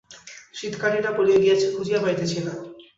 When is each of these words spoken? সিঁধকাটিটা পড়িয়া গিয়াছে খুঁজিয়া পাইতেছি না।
সিঁধকাটিটা 0.53 1.09
পড়িয়া 1.17 1.39
গিয়াছে 1.43 1.67
খুঁজিয়া 1.75 1.99
পাইতেছি 2.03 2.39
না। 2.39 2.53